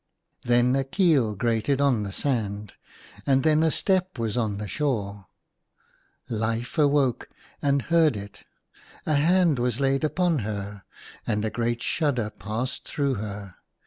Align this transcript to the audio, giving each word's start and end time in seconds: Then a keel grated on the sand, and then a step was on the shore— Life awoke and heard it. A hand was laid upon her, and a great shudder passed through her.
Then 0.41 0.75
a 0.75 0.83
keel 0.83 1.35
grated 1.35 1.79
on 1.79 2.01
the 2.01 2.11
sand, 2.11 2.73
and 3.27 3.43
then 3.43 3.61
a 3.61 3.69
step 3.69 4.17
was 4.17 4.35
on 4.35 4.57
the 4.57 4.67
shore— 4.67 5.27
Life 6.27 6.79
awoke 6.79 7.29
and 7.61 7.83
heard 7.83 8.17
it. 8.17 8.43
A 9.05 9.13
hand 9.13 9.59
was 9.59 9.79
laid 9.79 10.03
upon 10.03 10.39
her, 10.39 10.81
and 11.27 11.45
a 11.45 11.51
great 11.51 11.83
shudder 11.83 12.31
passed 12.31 12.85
through 12.87 13.13
her. 13.21 13.57